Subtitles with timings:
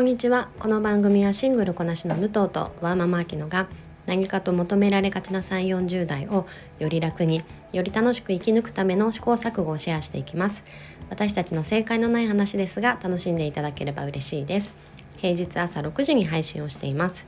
[0.00, 0.48] こんにちは。
[0.58, 3.68] この番組はシングルこなしの武藤とワーママアキノが
[4.06, 6.46] 何かと求められがちな3 4 0代を
[6.78, 7.42] より楽に
[7.74, 10.64] より楽しく生き抜くための試行錯誤をシェアしていきます。
[11.10, 14.72] 私たちの正解のない話ですが楽しんでいただければ嬉しいです。
[15.18, 17.26] 平日朝6時に配信をしています。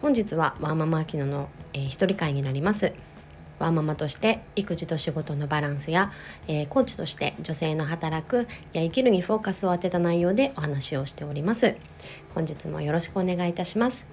[0.00, 2.94] 本日はワーママアキノの、えー、一人会になります。
[3.58, 6.12] ワーママとして育児と仕事のバランスや、
[6.48, 11.76] えー、コーチとして女性の働くや生きるにフォーカスを当てた内容でお話をしております
[12.34, 14.06] 本日もよろしくお願いいたします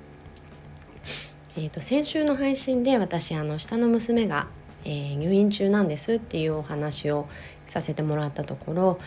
[1.58, 4.48] えーと、先週の配信で私あの下の娘が、
[4.86, 7.28] えー、入院中なんですっていうお話を
[7.68, 9.00] させてもらったところ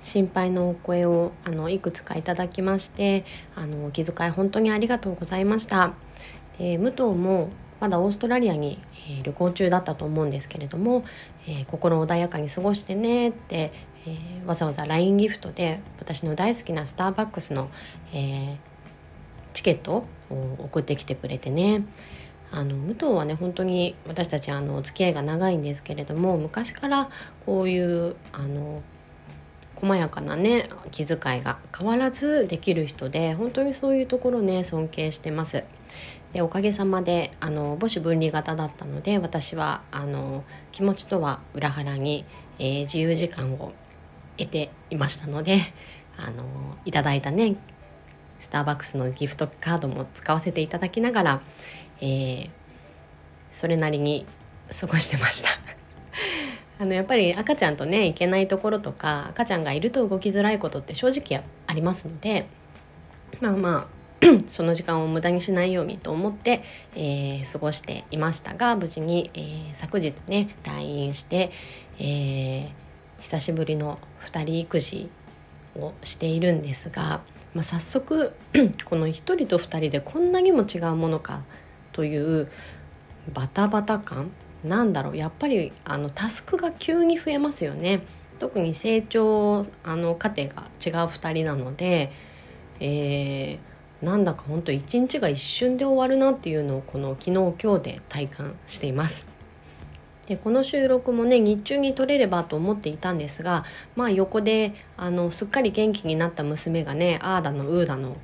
[0.00, 5.92] 心配のお声をあのいくつかいただきましてあのお気遣い本当にありがとうございました。
[6.58, 7.50] で武藤も
[7.80, 11.04] まだオーストラリアに、え、旅行中だったと思うんですけれども、
[11.46, 13.72] えー、心穏やかに過ごしてねって、
[14.06, 17.70] えー、わざわざ LINE ギフトで私の大好きなスターバックスの、
[18.12, 18.58] え
[19.54, 21.84] チケットを送ってきてくれてね
[22.52, 27.10] あの武藤はね本当に私たちあの付き合いが長いんですけれども昔から
[27.44, 28.82] こういうあの
[29.74, 35.64] 細やかなね気遣いが変わらずできる人で本当にそういうところね尊敬してます。
[36.32, 42.24] でおかげさまであの母子分離型だったので私はあの気持ちとは裏腹に、
[42.58, 43.72] えー、自由時間を
[44.36, 45.58] 得ていましたので
[46.16, 46.44] あの
[46.84, 47.56] いただいたね
[48.40, 51.40] スターバックスのギフトカードも使わせていただきながら、
[52.00, 52.50] えー、
[53.50, 54.26] それなりに
[54.78, 55.48] 過ごしてました。
[56.80, 62.46] あのやっぱり赤ちゃんとね行けないところとか赤ちゃんがいると動きづらいことって正直ありますので
[63.40, 63.97] まあまあ
[64.48, 66.62] その時間を無駄にしないようにと思って、
[66.94, 71.50] えー、過ごしていましたが無事に、えー、昨日ね退院して、
[71.98, 72.70] えー、
[73.20, 75.10] 久しぶりの2人育児
[75.76, 77.20] をしているんですが、
[77.54, 78.32] まあ、早速
[78.84, 81.42] この1人と2人でこんなにも違うものか
[81.92, 82.50] という
[83.32, 84.30] バタバタ感
[84.64, 88.02] なんだろうやっぱりあのタスクが急に増えますよね。
[88.38, 92.12] 特に成長あの過程が違う2人なので、
[92.80, 93.58] えー、
[94.02, 99.26] なんだかほんと一日が一瞬で終わるなっていうのをこの昨日今日で体感しています。
[100.26, 103.64] でこの収録もね日中に撮れればと思っていたんですが
[103.96, 108.18] まあ横であのすっかり元気になった娘がねあーだのうーだの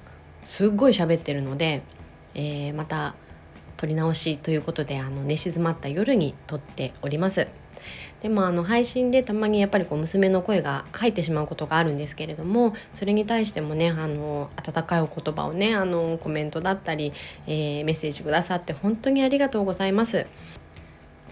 [0.44, 1.82] すっごい喋ってるので、
[2.34, 3.14] えー、また
[3.78, 7.48] 撮り直しということであの寝静まった夜に撮っております。
[8.22, 17.12] でもあの配信でたまにやっぱりこう娘の声が入ってしまうことがあるんですけれどもそれに対してもねあの温かいお言葉をねあのコメントだったり、
[17.46, 20.26] えー、メッセージくださって本当にありがとうございます。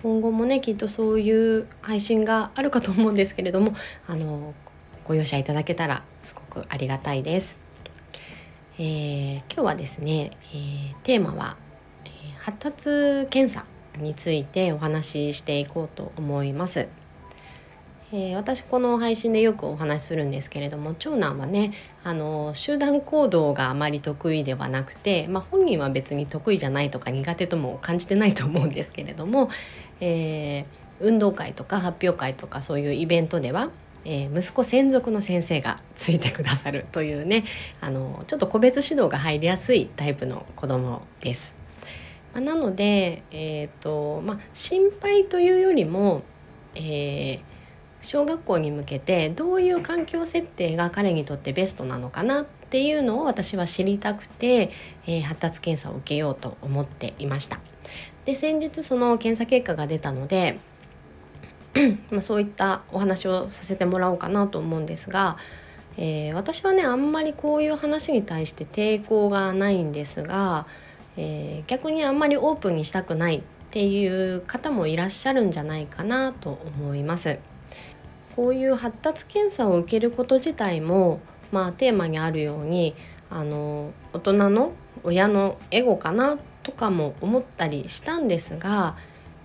[0.03, 3.73] 今後もねきっとそういう配信があるかと思うんですけれども
[4.09, 4.53] あの
[5.05, 7.57] ご容赦いただけたらすごくありがたいです。
[8.79, 11.57] えー、今日はですね、えー、テーマは、
[12.05, 13.65] えー、発達検査
[13.99, 16.89] についてお話ししていこうと思います。
[18.15, 21.73] え、私この配信でよくお話しするんですけれども長男はね
[22.05, 29.49] あの集団行動があまり得意ではなくて、まあ、本人は別に得意じゃないとか苦手とも感じてないと思うんですけれども、
[30.01, 30.65] えー、
[31.01, 33.71] 運動会とか発表会とかそういうイベントでは、
[34.05, 37.45] えー、息子専属の先生がついてくださるというね
[37.81, 41.62] あのちょっと個別指導が入りやすいタイプの子供です。
[42.35, 46.23] まあ、なので、えーとまあ、心配というよりも、
[46.75, 47.41] えー、
[48.01, 54.71] 小学校に向けてどういう環境設定が彼にとってベストなのかなっていうのを私は知りたくて、
[55.07, 57.61] えー、発達検査を受けようと思っていました。
[58.25, 60.59] で先日その検査結果が出たので
[62.11, 65.37] まあそういったお話をさせてもらおうかなと思うんですが、
[65.97, 70.67] えー、私はねあんまりこういう話に対して抵抗がないんですが
[71.17, 77.39] えー、逆にあんまりオープンにしたくないっていう方もいらっしゃるんじゃないかなと思います。
[78.37, 81.21] こういう発達検査を受けること自体も、
[81.51, 82.95] まあ、テーマにあるように
[83.31, 84.73] あの大人の
[85.05, 88.97] 親のエゴかなとかも思ったりしたんですが、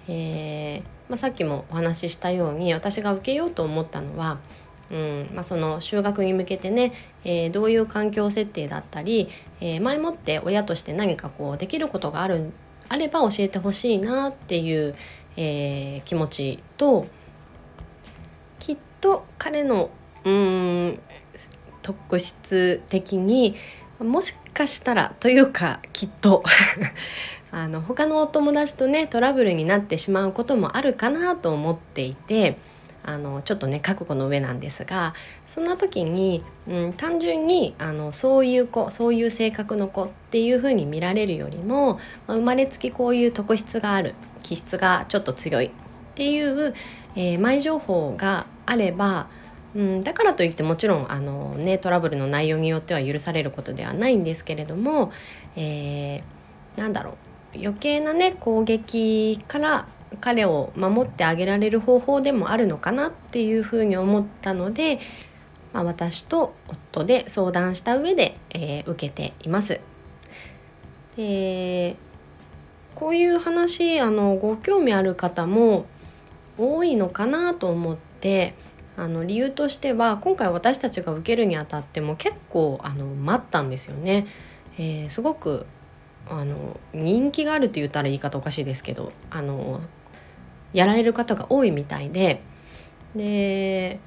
[0.07, 4.39] えーまあ、さっきもお話ししたように私が受けようと思ったのは
[4.89, 6.93] うんまあ、その就学に向けてね、
[7.25, 9.29] えー、どういう環境設定だったり、
[9.59, 12.51] えー、前もって親として何かこうできることがある
[12.89, 14.95] あれば教えてほしいなっていう、
[15.35, 17.07] えー、気持ちと
[18.59, 19.89] きっと彼の
[20.23, 20.99] うん
[21.81, 23.55] 特質的に
[23.99, 26.43] もしかしたらというかきっと
[27.51, 32.57] あの他のお友達とねトラブルになってしまうこともあるかなと思っていて。
[33.07, 35.13] あのちょっとね覚悟の上なんですが
[35.47, 41.95] そんな時に、うん、単純にあのそういう子そういう性格の子っていう風に見られるよりも、
[42.27, 44.13] まあ、生まれつきこういう特質がある
[44.43, 45.71] 気質がちょっと強いっ
[46.15, 46.73] ていう、
[47.15, 49.29] えー、前情報があれば
[49.75, 55.11] うん、だからといってもちろんあの、ね、トラブルの内容によっては許されることではないんですけれども、
[55.55, 57.11] えー、なんだろ
[57.53, 59.87] う余計なね攻撃から
[60.21, 64.99] 彼を守ってあげられる方法でもあるのかなっていうふうに思ったので、
[65.73, 69.81] まあ、私と夫で相談した上で、えー、受けています。
[71.15, 71.97] で
[72.95, 75.85] こういう話あのご興味ある方も
[76.57, 78.55] 多いのかなと思って
[78.95, 84.25] あの理由としては今回私たちが受けるにあたっても結構あの待ったんですよね。
[84.79, 85.65] えー、すごく
[86.29, 89.81] あの人気があるって言ったら言い方おかしいですけどあの
[90.77, 92.43] やられる方が多いみたいで
[93.15, 93.99] で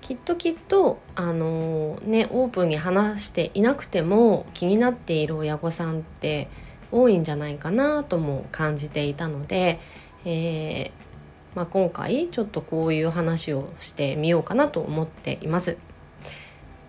[0.00, 6.48] きっときっとあのねオープンに話していなくても気になっている親御さんって
[6.92, 9.80] 多いんじゃないかなとも感じていたので、
[10.24, 15.78] えーまあ、今回ちょっとこういう話をしてみようかなと思っています。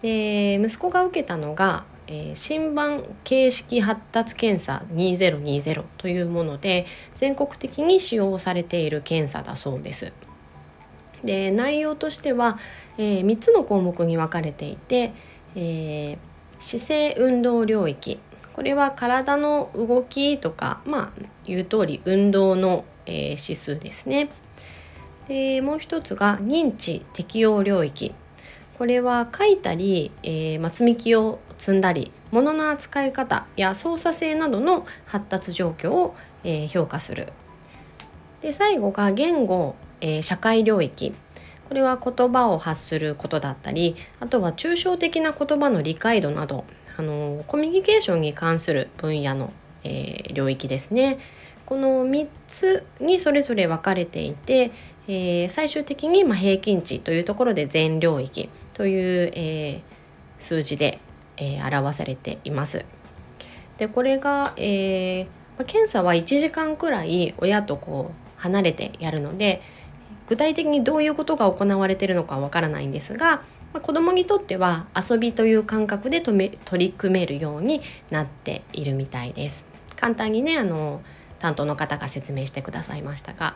[0.03, 10.11] で息子が受けたのが、えー、新版形式発達検査2020というもので全国的に使用されている検査だそうです。
[11.23, 12.57] で内容としては、
[12.97, 15.13] えー、3つの項目に分かれていて、
[15.55, 16.17] えー、
[16.59, 18.19] 姿勢運動領域
[18.53, 24.29] これは体の動きとかまあ言う通り運動の、えー、指数ですね。
[25.27, 28.15] でもう一つが認知適応領域
[28.79, 37.27] これは書いたり、えーま積み木を積んだり物の扱い方や操作性などの発達状況を、えー、評価する
[38.41, 41.13] で最後が言語、えー、社会領域
[41.67, 46.65] これは言葉を発することだったりあとは抽象的な言葉の理解度など
[46.97, 49.53] あのコミュニケーションに関する分野の、
[49.83, 51.17] えー、領域ですね。
[51.65, 54.71] この3つにそれぞれ分かれていて、
[55.07, 59.81] えー、最終的にま平均値というところで全領域という、えー、
[60.39, 60.99] 数字で、
[61.39, 62.85] えー、表されています。
[63.77, 65.27] でこれが、え
[65.57, 69.61] ま検査は1時間くらい親とこう離れてやるので
[70.27, 73.43] 具体的にどういうことが行われているのかわからないんですが、
[73.73, 79.65] まあ、子どもにとっては遊びという感覚で取り組めるようになっているみたいです。
[79.95, 81.01] 簡単にねあの
[81.39, 83.55] 担当の方が説明してくださいましたが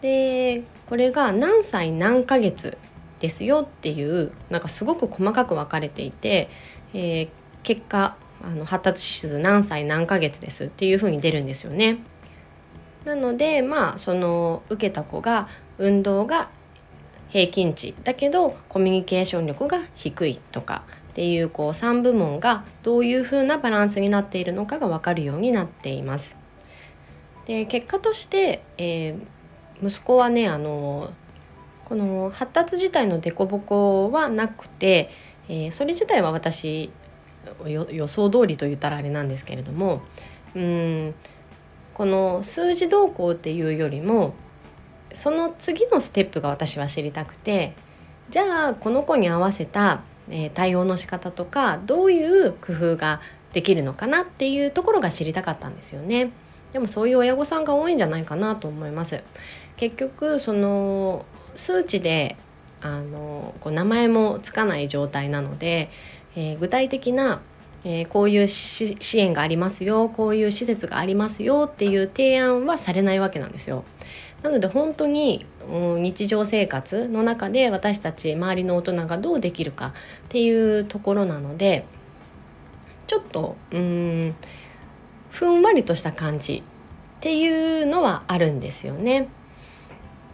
[0.00, 2.76] でこれが何歳何ヶ月
[3.24, 6.50] ですよっていうなんかすごく細かく分かれていて、
[6.92, 7.28] えー、
[7.62, 12.00] 結果あの発達指数何歳何ヶ月ですっていう風に出るんですよね。
[13.06, 15.48] なのでまあその受けた子が
[15.78, 16.50] 運動が
[17.30, 26.36] 平均値だけどコミュニケーション力が低いとかっていうこう3部門がどういう風なバランスになっているのかが分かるようになっています。
[27.46, 31.10] で結果として、えー、息子はねあの
[31.84, 35.10] この発達自体の凸凹はなくて、
[35.48, 36.90] えー、それ自体は私
[37.66, 40.02] 予想通りと言ったらあれなんですけれども
[40.54, 41.14] うん
[41.92, 44.34] この数字動向っていうよりも
[45.12, 47.74] その次のステップが私は知りたくて
[48.30, 53.20] じゃあこの子に合わせた、えー、対応の仕方とかどういう工夫が
[53.52, 56.32] できるのかなっていうところが知りたかったんですよね。
[56.72, 59.22] でもそういう親御さんが多いんじゃないかなと思います。
[59.76, 62.36] 結局その数値で
[62.80, 65.90] あのこう名前もつかない状態なので、
[66.36, 67.40] えー、具体的な、
[67.84, 73.84] えー、こういう支援がありますよこういう施設がありますよっていう提案はされないわけなんですよ。
[74.42, 79.92] なので本当に、うん、日常生活の中で私たち周りの大人がどうできるかっ
[80.28, 81.86] ていうところなので
[83.06, 84.34] ちょっとうん
[85.30, 89.28] ふんわりとした感じっていうのはあるんですよね。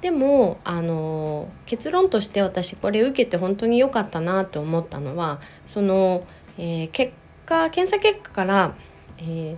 [0.00, 6.24] でもあの結論として私これ受けて本当に良かったなと思ったのはその、
[6.56, 7.12] えー、結
[7.44, 8.74] 果検査結果から、
[9.18, 9.56] え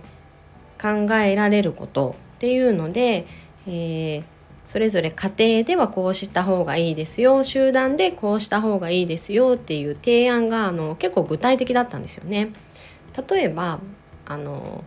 [0.77, 3.25] ー、考えられることっていうので、
[3.67, 4.23] えー、
[4.65, 12.51] それぞれ家庭ではこうした方がいいですよ集団でこうした方がいいですよっていう提案があの結構具体的だったんですよね。
[13.29, 13.79] 例えば
[14.25, 14.83] あの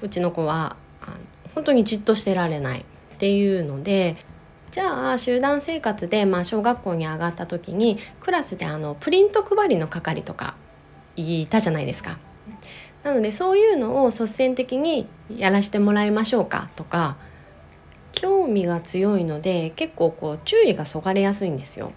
[0.00, 1.16] うちの子はあの
[1.54, 2.84] 本当にじっとしてられないっ
[3.18, 4.16] ていうので
[4.72, 10.54] じゃあ集団生活で、まあ、小学校に上がった時にクラスであのプリント配りの係とか
[11.14, 12.18] いたじゃないですか。
[13.04, 17.16] なのでそういうのを率先的にやらせてもらいましょうかとか
[18.12, 21.92] 興味が強いので結構こう注意がそがれやすいんですよ。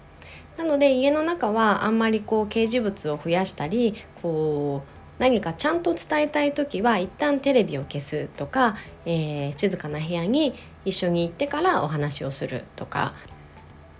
[0.58, 10.54] なので家の中はあんまりこう掲示物を増やしたりこう何かちゃんと伝えたい時は一旦テレビを消すとか、えー、静かな部屋に
[10.84, 13.14] 一緒に行ってからお話をするとか。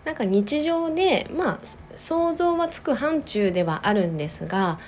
[0.06, 1.58] なんか日常でまあ
[1.96, 4.78] 想像はつく範疇ではあるんですが、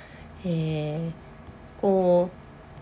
[0.45, 2.31] えー、こ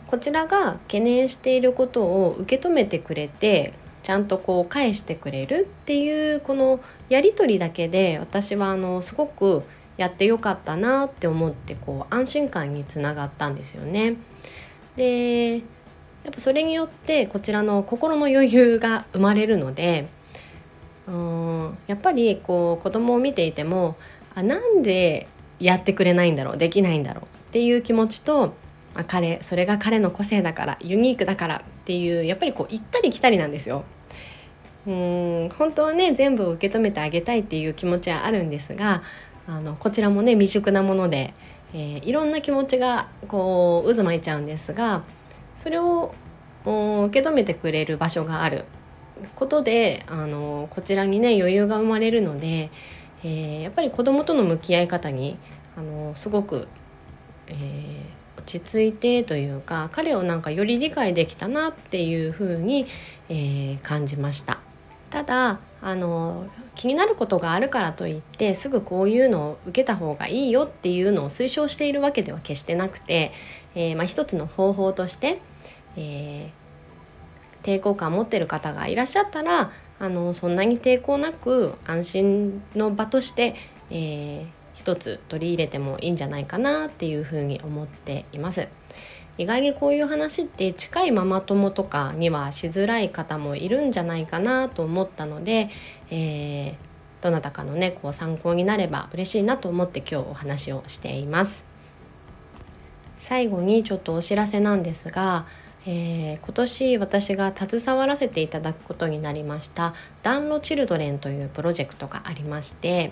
[0.06, 3.72] うこちらが懸念していることを受け止めてくれて
[4.02, 9.62] ちゃんとこう返してくれるっていうこのやり取りだけで私はあのすごく
[9.96, 14.16] やってよかったなって思ってこう安心感につながったんですよね。
[14.96, 15.60] でや
[16.30, 20.08] っぱそれによってこちらの心の余裕が生まれるので
[21.06, 23.96] うんやっぱりこう子供を見ていても
[24.34, 25.28] あなんで
[25.60, 28.54] やってくれないんだろうできないんだろうっていう気持ちと
[28.94, 33.84] あ彼それが彼の個性だからユニークだからっていうやっぱりこう行ったり来たりなんですよ。
[34.86, 39.02] うん本当はね全部受け止めてあげたいっていう気持ちはあるんですが
[39.46, 41.34] あのこちらもね未熟なもので、
[41.72, 45.04] えー、いろんな気持ちがこう渦巻いちゃうんですが
[45.56, 46.14] それを
[46.64, 48.64] 受け止めてくれる場所がある
[49.34, 52.70] ことであのこちらにね余裕が生まれるので、
[53.22, 55.38] えー、やっぱり子どもとの向き合い方に
[55.76, 56.68] あのすごく、
[57.46, 62.86] えー、落ち着いてというか彼をなんかより理解できたなっていうふうに、
[63.28, 64.58] えー、感じました。
[65.08, 73.30] ただあの気になることがあるからといってすぐこういうのを受けた方がいいよっていうのを推奨しているわけでは決してなくて、
[73.76, 75.38] えーまあ、一つの方法として、
[75.96, 83.54] えー、抵抗感を持ってる方がいらっしゃったらあのそんなに抵抗なく安心の場として、
[83.90, 88.66] えー、一つ取り入れてもいいんじゃないかなっていうふうに思っています。
[89.38, 95.68] 意外にこういう話って近いママ友とかにはしづらい方もいるんじゃないかなと思ったので、
[96.10, 96.74] えー、
[97.20, 101.64] どなたかのねこう参考になれば嬉しいなと思って今日お話をしています。
[103.20, 105.46] 最後にちょっとお知らせなんですが、
[105.84, 113.10] えー、今年私が携わらせていただくことになりました「暖炉チルドレン」というプロジェクトがありまして、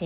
[0.00, 0.04] え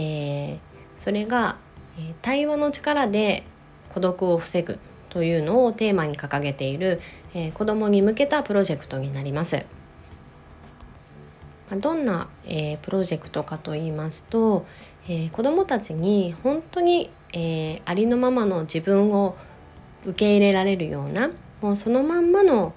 [0.54, 0.58] ー、
[0.96, 1.56] それが、
[1.98, 3.44] え対話の力で
[3.90, 4.78] 孤独を防ぐ
[5.14, 7.00] というのをテーマに掲げている、
[7.34, 9.64] えー、子どもに向けたプロジェクトになります。
[11.70, 14.66] どんな、えー、プロジェクトかと言いますと、
[15.08, 19.36] えー、子どもたちに本当に、えー、ありのままの自分を
[20.04, 21.30] 受け入れられるような
[21.62, 22.74] もうそのまんまの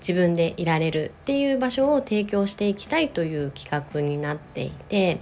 [0.00, 5.20] 自分でいられるっていう場所を提供していきたいという企画になっていて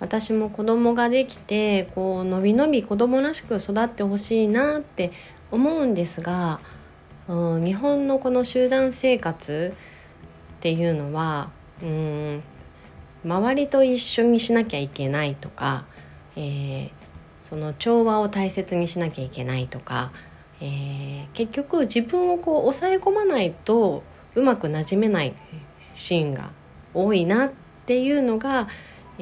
[0.00, 5.12] 私も子供ができてこうのびのび子供らしく育ってほしいなって
[5.50, 6.60] 思うんですが、
[7.28, 9.74] うん、日本のこの集団生活
[10.56, 11.50] っていうのは
[11.82, 12.42] うん
[13.24, 15.84] 周りと一緒にしなきゃいけないとか、
[16.36, 16.90] えー、
[17.42, 20.10] その調和を大切にしなきゃいけないとか、
[20.60, 24.02] えー、結局自分をこう抑え込まないと
[24.34, 25.34] うまくなじめない
[25.94, 26.50] シーンが
[26.94, 27.52] 多いなっ
[27.84, 28.68] ていうのが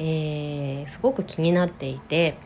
[0.01, 2.37] えー、すごく気になっていて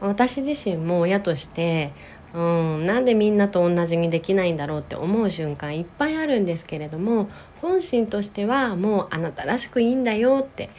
[0.00, 1.92] 私自身も親として
[2.34, 7.28] うんなんでみんなと同じにできないんだろうって思う瞬間いっぱいあるんですけれども
[7.60, 10.70] 本心としてはもうあなたらしくいいんだよって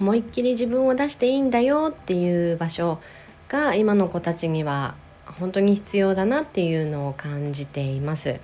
[0.00, 3.00] 思いっきり自分を出していいんだよっていう場所
[3.48, 4.96] が今の子たちには
[5.38, 8.40] 本当に必要だなっていうのを感じています。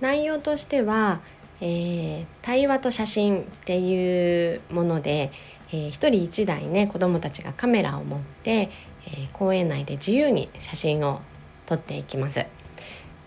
[0.00, 1.20] 内容としては
[1.60, 5.30] えー、対話と写真っていうもので、
[5.70, 8.70] えー、1人1台ね子どもたちがカメラを持って、
[9.06, 11.20] えー、公園内で自由に写真を
[11.66, 12.44] 撮っていきます。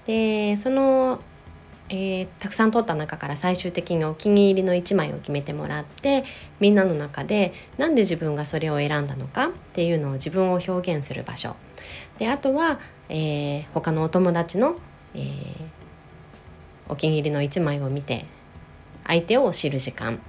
[0.05, 1.19] でその、
[1.89, 6.23] えー、たくさん撮った中から最終的にお気に入りの1枚を決めてもらって
[6.59, 11.57] みんなの中で何で自分がそれを選んだのかっていうのを自分を表現する場所
[12.17, 12.79] であとは、
[13.09, 14.77] えー、他のお友達の、
[15.13, 15.55] えー、
[16.89, 18.25] お気に入りの1枚を見て
[19.05, 20.19] 相手を知る時間っ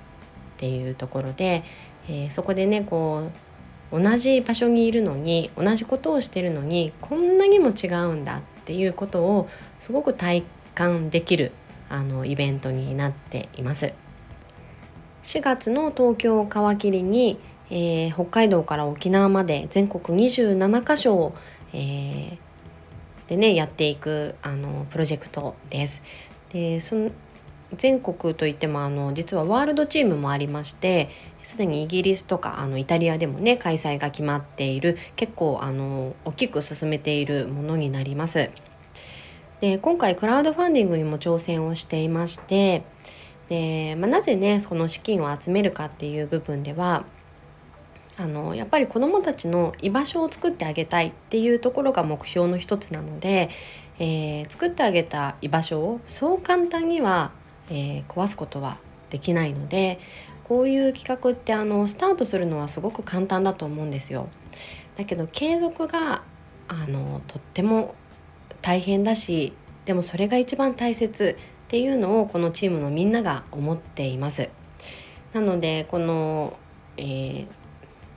[0.56, 1.64] ていうところで、
[2.08, 3.30] えー、そこでねこ
[3.92, 9.48] う同じ場所にいるのに同じことをしてるのにこんなにも違うんだっていうことを
[9.80, 11.52] すごく体感できる
[11.88, 13.94] あのイベントになっています。
[15.22, 17.38] 4月の東京を皮切りに、
[17.70, 21.34] えー、北海道から沖縄まで全国27カ所を、
[21.72, 22.38] えー、
[23.28, 26.02] でねやっていくあのプロジェクトです。
[26.52, 27.10] でその
[27.76, 31.10] 全国といってもあの実はワールドチームもありまして
[31.42, 38.50] すでにイギリスとかあのイタリアでもね開催が決まっている結構あの大きく進めているものになります。
[39.60, 42.84] で今回クラウドファンディングにも挑戦をしていまして
[43.48, 47.04] で、まあ、なぜねその資金を集めるかっていう部分では
[48.16, 53.48] あのやっぱり子どもたちの居場所を作ってあげたいっていうところが目標の一つなので、
[53.98, 57.32] えー、作ってあげた居場所をそう簡単には、
[57.68, 58.78] えー、壊すことは
[59.10, 59.98] できないので
[60.44, 64.28] こういう企画ってあのスタートするのはすごく簡単だと思うんですよ。
[64.96, 66.22] だけど継続が
[66.68, 67.94] あのとっても
[68.62, 69.52] 大変だし
[69.84, 74.48] でもそれが一番大切っていうのをこのチームのみんなが思っています。
[75.32, 76.56] なのでこの、
[76.96, 77.46] えー、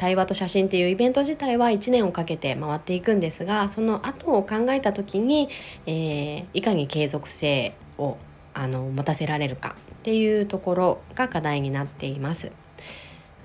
[0.01, 5.47] 対話と写真っていうイベント自体は1年をかけて回っていくんですがその後を考えた時に、
[5.85, 8.17] えー、いかに継続性を
[8.55, 12.51] あの持たせられるかっていうところが課題になっています。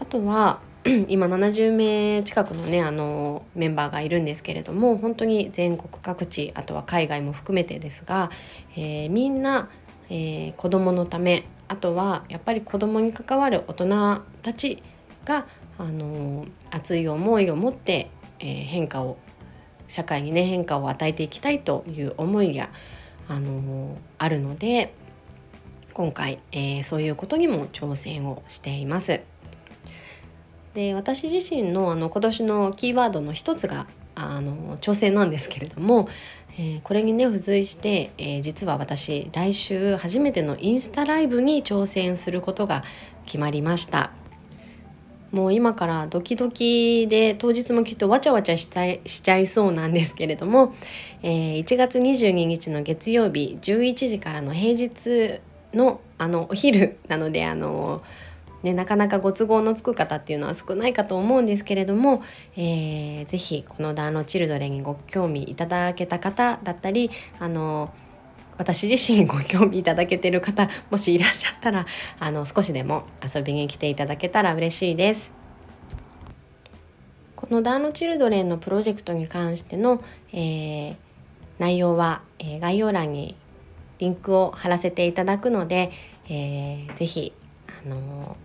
[0.00, 0.60] あとは
[1.08, 8.30] 今70名近くのねあのメンバーがいるんですけれども本当に全国各地あとは海外も含めてですが、
[8.76, 9.68] えー、みんな、
[10.08, 14.82] えー、子どものためあとはやっぱり子どもに関わる大人たち
[15.26, 15.46] が
[15.78, 19.18] あの熱い思いを持って、えー、変化を
[19.88, 22.70] 社会にね変化を与えていきたいという思いが
[23.28, 24.94] あのあるので
[25.92, 29.20] 今回、えー、そういうことにも挑戦をしています。
[30.74, 36.06] で私自身のあの今年のキーワードの一つがあの挑戦なんですけれども、
[36.58, 42.84] えー、これにね付随して、えー、実は私来週初めてのインスタライブに挑戦することが
[43.24, 44.10] 決まりました。
[45.36, 50.74] もう今からドキドキで当日もきっとわちゃわちゃしたいしちゃいそうなんですけれども、
[51.22, 55.42] えー、1月22日の月曜日11時からの平日
[55.74, 58.02] のあのお昼なのであの、
[58.62, 62.22] ね、なかなかご都合のつく方っていうのは少ないかと思うんですけれども、
[62.56, 67.92] えー、ぜひこのダーノチルドレンにご興味いただけた方だったりあの
[68.58, 71.86] 私自身ご興味いただけてる方もしいらっしゃったら
[72.18, 75.32] あの少しでも遊びに来ていただけたら嬉しいです。
[77.36, 80.02] このダーノチルドレンのプロジェクトに関しての、
[80.32, 80.96] えー、
[81.58, 83.36] 内容は、えー、概要欄に
[83.98, 85.92] リンクを貼らせていただくので、
[86.28, 87.32] えー、ぜひ
[87.84, 88.36] あの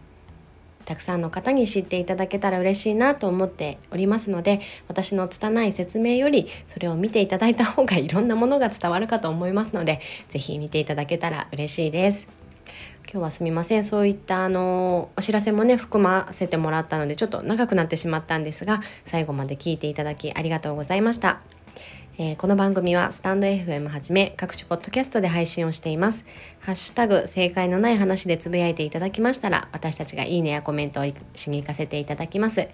[0.92, 12.28] たくさんの方に知っていただけたら嬉しいなと思っておりますので私の拙い説明よりそれを見ていただいた方がいろんなものが伝わるかと思いますので是非見ていただけたら嬉しいです。
[13.10, 21.40] 今日はすみませんそういったあのお知らせもね含ませてもらったのでちょっと長くなってしまったんですが最後まで聞いていただきありがとうございました。
[22.18, 26.26] えー、この番組はスタンド FM はじめ各種ポッドキャストで配信をしています。
[26.60, 31.04] ハッシュタグ正解のない話でつぶやいていただきましたら私たちがいいねやコメントを
[31.36, 32.68] しに行かせていただきます。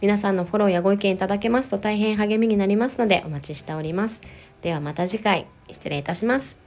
[0.00, 4.20] 皆さんのフォローやご意見いただけますと大変励みになりますのでお待ちしております。
[4.62, 6.58] ではまた次回失礼いたします。